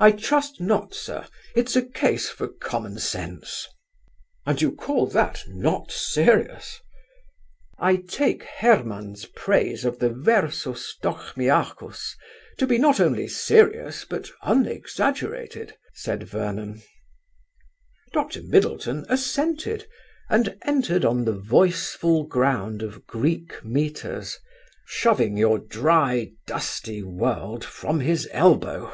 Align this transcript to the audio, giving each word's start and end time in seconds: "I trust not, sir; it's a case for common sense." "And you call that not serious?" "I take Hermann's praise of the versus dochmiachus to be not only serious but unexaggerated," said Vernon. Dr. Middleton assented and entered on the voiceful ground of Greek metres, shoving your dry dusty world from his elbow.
"I 0.00 0.10
trust 0.10 0.58
not, 0.58 0.94
sir; 0.94 1.26
it's 1.54 1.76
a 1.76 1.84
case 1.86 2.30
for 2.30 2.48
common 2.48 2.98
sense." 2.98 3.68
"And 4.46 4.60
you 4.62 4.72
call 4.72 5.06
that 5.08 5.44
not 5.48 5.90
serious?" 5.92 6.80
"I 7.78 7.96
take 7.96 8.42
Hermann's 8.44 9.26
praise 9.26 9.84
of 9.84 9.98
the 9.98 10.08
versus 10.08 10.96
dochmiachus 11.02 12.16
to 12.56 12.66
be 12.66 12.78
not 12.78 13.00
only 13.00 13.28
serious 13.28 14.06
but 14.06 14.30
unexaggerated," 14.42 15.74
said 15.92 16.22
Vernon. 16.22 16.82
Dr. 18.14 18.42
Middleton 18.44 19.04
assented 19.10 19.86
and 20.30 20.56
entered 20.62 21.04
on 21.04 21.26
the 21.26 21.34
voiceful 21.38 22.24
ground 22.24 22.80
of 22.80 23.06
Greek 23.06 23.62
metres, 23.62 24.38
shoving 24.86 25.36
your 25.36 25.58
dry 25.58 26.32
dusty 26.46 27.02
world 27.02 27.62
from 27.62 28.00
his 28.00 28.26
elbow. 28.32 28.90